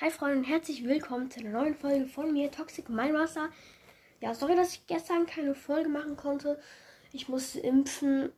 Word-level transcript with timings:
Hi 0.00 0.10
Freunde 0.10 0.38
und 0.38 0.44
herzlich 0.44 0.82
willkommen 0.84 1.30
zu 1.30 1.40
einer 1.40 1.50
neuen 1.50 1.74
Folge 1.74 2.06
von 2.06 2.32
mir, 2.32 2.50
Toxic 2.50 2.88
Mindmaster. 2.88 3.50
Ja, 4.22 4.32
sorry, 4.32 4.56
dass 4.56 4.72
ich 4.72 4.86
gestern 4.86 5.26
keine 5.26 5.54
Folge 5.54 5.90
machen 5.90 6.16
konnte. 6.16 6.58
Ich 7.12 7.28
musste 7.28 7.60
impfen. 7.60 8.32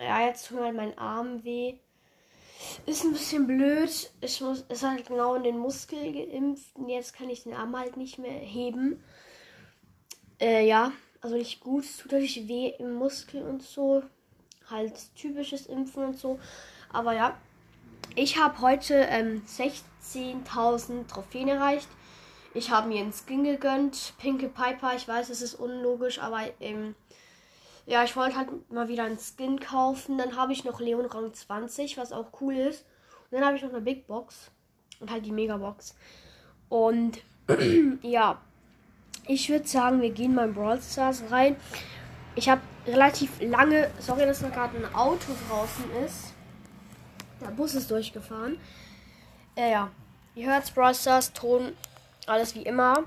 Ja, 0.00 0.26
jetzt 0.26 0.48
tut 0.48 0.58
halt 0.58 0.74
mein 0.74 0.96
Arm 0.96 1.44
weh. 1.44 1.74
Ist 2.86 3.04
ein 3.04 3.12
bisschen 3.12 3.46
blöd. 3.46 4.10
Ich 4.22 4.40
muss, 4.40 4.62
ist 4.70 4.84
halt 4.84 5.06
genau 5.06 5.34
in 5.34 5.42
den 5.42 5.58
Muskel 5.58 6.14
geimpft 6.14 6.74
und 6.76 6.88
jetzt 6.88 7.14
kann 7.14 7.28
ich 7.28 7.42
den 7.42 7.52
Arm 7.52 7.78
halt 7.78 7.98
nicht 7.98 8.16
mehr 8.16 8.32
heben. 8.32 9.04
Äh, 10.40 10.66
ja, 10.66 10.92
also 11.20 11.36
nicht 11.36 11.60
gut. 11.60 11.84
Es 11.84 11.98
tut 11.98 12.12
natürlich 12.12 12.48
weh 12.48 12.72
im 12.78 12.94
Muskel 12.94 13.42
und 13.42 13.62
so. 13.62 14.02
Halt 14.70 14.94
typisches 15.14 15.66
Impfen 15.66 16.06
und 16.06 16.18
so. 16.18 16.40
Aber 16.88 17.12
ja, 17.12 17.38
ich 18.14 18.38
habe 18.38 18.60
heute 18.60 18.94
ähm, 18.94 19.42
16.000 19.46 21.06
Trophäen 21.08 21.48
erreicht. 21.48 21.88
Ich 22.54 22.70
habe 22.70 22.88
mir 22.88 23.00
einen 23.00 23.12
Skin 23.12 23.44
gegönnt. 23.44 24.14
Pinke 24.18 24.48
Piper. 24.48 24.94
Ich 24.96 25.06
weiß, 25.06 25.28
es 25.28 25.42
ist 25.42 25.54
unlogisch, 25.54 26.18
aber 26.18 26.40
ähm, 26.60 26.94
ja, 27.84 28.02
ich 28.02 28.16
wollte 28.16 28.36
halt 28.36 28.70
mal 28.70 28.88
wieder 28.88 29.04
einen 29.04 29.18
Skin 29.18 29.60
kaufen. 29.60 30.18
Dann 30.18 30.36
habe 30.36 30.52
ich 30.52 30.64
noch 30.64 30.80
Leon 30.80 31.06
Rang 31.06 31.32
20, 31.32 31.98
was 31.98 32.12
auch 32.12 32.28
cool 32.40 32.56
ist. 32.56 32.84
Und 33.30 33.38
dann 33.38 33.44
habe 33.44 33.56
ich 33.56 33.62
noch 33.62 33.70
eine 33.70 33.80
Big 33.80 34.06
Box 34.06 34.50
und 35.00 35.10
halt 35.10 35.26
die 35.26 35.32
Megabox. 35.32 35.94
Und 36.68 37.20
ja, 38.02 38.40
ich 39.26 39.48
würde 39.48 39.66
sagen, 39.66 40.00
wir 40.00 40.10
gehen 40.10 40.34
mal 40.34 40.48
in 40.48 40.54
Brawl 40.54 40.80
Stars 40.80 41.24
rein. 41.30 41.56
Ich 42.34 42.48
habe 42.48 42.60
relativ 42.86 43.40
lange, 43.40 43.90
sorry, 43.98 44.26
dass 44.26 44.40
da 44.40 44.48
gerade 44.48 44.76
ein 44.76 44.94
Auto 44.94 45.32
draußen 45.48 45.90
ist. 46.04 46.32
Der 47.40 47.48
Bus 47.48 47.74
ist 47.74 47.90
durchgefahren. 47.90 48.58
Äh, 49.56 49.72
ja, 49.72 49.90
ihr 50.34 50.46
hört 50.46 50.74
Brawl 50.74 50.94
Stars, 50.94 51.32
Ton, 51.32 51.76
alles 52.26 52.54
wie 52.54 52.62
immer. 52.62 53.04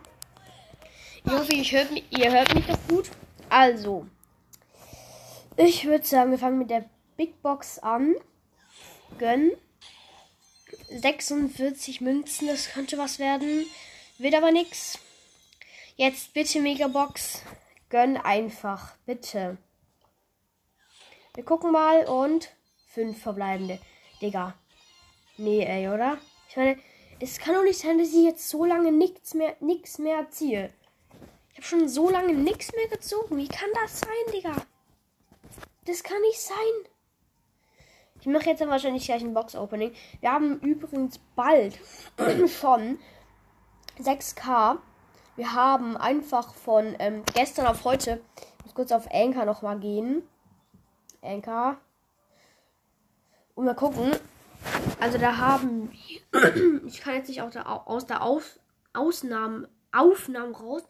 Ich 1.26 1.32
hoffe, 1.32 1.54
ich 1.54 1.72
hört, 1.72 1.90
ihr 2.10 2.32
hört 2.32 2.54
mich 2.54 2.66
doch 2.66 2.80
gut. 2.88 3.10
Also, 3.50 4.08
ich 5.58 5.86
würde 5.86 6.06
sagen, 6.06 6.32
wir 6.32 6.40
fangen 6.40 6.60
mit 6.60 6.70
der 6.70 6.86
Big 7.18 7.42
Box 7.42 7.80
an. 7.80 8.16
Gönn. 9.18 9.52
46 10.90 12.02
Münzen, 12.02 12.48
das 12.48 12.70
könnte 12.70 12.98
was 12.98 13.20
werden. 13.20 13.66
Wird 14.18 14.36
aber 14.36 14.52
nichts. 14.52 15.00
Jetzt 15.96 16.34
bitte 16.34 16.62
Megabox. 16.62 17.42
Gönn 17.90 18.18
einfach, 18.18 18.96
bitte. 19.06 19.58
Wir 21.36 21.44
gucken 21.44 21.72
mal 21.72 22.06
und 22.06 22.50
fünf 22.88 23.22
verbleibende. 23.22 23.80
Digga. 24.22 24.54
Nee, 25.38 25.64
ey, 25.64 25.88
oder? 25.90 26.18
Ich 26.50 26.58
meine, 26.58 26.78
es 27.20 27.38
kann 27.38 27.56
doch 27.56 27.64
nicht 27.64 27.80
sein, 27.80 27.98
dass 27.98 28.10
ich 28.10 28.24
jetzt 28.24 28.50
so 28.50 28.66
lange 28.66 28.92
nichts 28.92 29.34
mehr, 29.34 29.56
nichts 29.60 30.00
mehr 30.00 30.30
ziehe. 30.30 30.74
Ich 31.52 31.58
habe 31.58 31.68
schon 31.68 31.90
so 31.90 32.10
lange 32.10 32.34
nichts 32.34 32.74
mehr 32.74 32.88
gezogen. 32.88 33.38
Wie 33.38 33.48
kann 33.48 33.70
das 33.84 34.00
sein, 34.00 34.34
Digga? 34.34 34.56
Das 35.86 36.04
kann 36.04 36.22
nicht 36.22 36.40
sein. 36.40 36.56
Ich 38.22 38.28
mache 38.28 38.50
jetzt 38.50 38.60
dann 38.60 38.70
wahrscheinlich 38.70 39.06
gleich 39.06 39.24
ein 39.24 39.34
Box-Opening. 39.34 39.94
Wir 40.20 40.32
haben 40.32 40.60
übrigens 40.60 41.20
bald 41.36 41.80
schon 42.48 43.00
6K. 44.00 44.78
Wir 45.36 45.54
haben 45.54 45.96
einfach 45.96 46.54
von 46.54 46.96
ähm, 47.00 47.24
gestern 47.34 47.66
auf 47.66 47.86
heute, 47.86 48.22
ich 48.60 48.66
muss 48.66 48.76
kurz 48.76 48.92
auf 48.92 49.08
Anchor 49.12 49.46
nochmal 49.46 49.80
gehen. 49.80 50.24
Anchor. 51.22 51.78
Und 53.60 53.66
mal 53.66 53.74
gucken. 53.74 54.16
Also 55.02 55.18
da 55.18 55.36
haben 55.36 55.92
ich 56.88 57.02
kann 57.02 57.16
jetzt 57.16 57.28
nicht 57.28 57.42
auch 57.42 57.52
da, 57.52 57.64
aus 57.64 58.06
der 58.06 58.24
Auf, 58.24 58.58
Ausnahmen, 58.94 59.68
Aufnahmen 59.92 60.56
raus. 60.56 60.84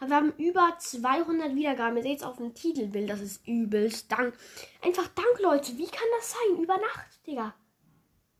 Aber 0.00 0.08
wir 0.08 0.16
haben 0.16 0.32
über 0.36 0.74
200 0.76 1.54
Wiedergaben. 1.54 1.98
Ihr 1.98 2.02
seht 2.02 2.18
es 2.18 2.24
auf 2.24 2.38
dem 2.38 2.52
Titelbild. 2.52 3.08
Das 3.08 3.20
ist 3.20 3.46
übelst. 3.46 4.10
Dank. 4.10 4.34
Einfach 4.82 5.06
Dank, 5.06 5.38
Leute. 5.40 5.78
Wie 5.78 5.86
kann 5.86 6.08
das 6.18 6.32
sein? 6.32 6.60
Über 6.60 6.76
Nacht, 6.78 7.24
Digga. 7.28 7.54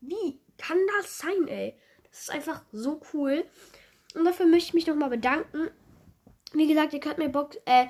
Wie 0.01 0.41
kann 0.57 0.79
das 0.97 1.19
sein, 1.19 1.47
ey? 1.47 1.79
Das 2.09 2.23
ist 2.23 2.31
einfach 2.31 2.63
so 2.73 2.99
cool. 3.13 3.45
Und 4.15 4.25
dafür 4.25 4.47
möchte 4.47 4.67
ich 4.67 4.73
mich 4.73 4.87
nochmal 4.87 5.11
bedanken. 5.11 5.69
Wie 6.51 6.67
gesagt, 6.67 6.91
ihr 6.91 6.99
könnt 6.99 7.19
mir 7.19 7.29
Box, 7.29 7.57
äh, 7.63 7.85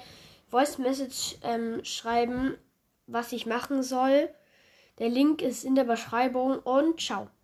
Voice 0.51 0.77
Message 0.77 1.39
ähm, 1.41 1.83
schreiben, 1.83 2.55
was 3.07 3.31
ich 3.31 3.47
machen 3.47 3.81
soll. 3.81 4.29
Der 5.00 5.09
Link 5.09 5.44
ist 5.44 5.63
in 5.63 5.75
der 5.75 5.84
Beschreibung 5.84 6.58
und 6.58 7.00
ciao. 7.00 7.28